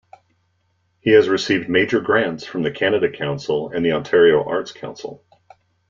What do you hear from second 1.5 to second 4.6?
major grants from the Canada Council and the Ontario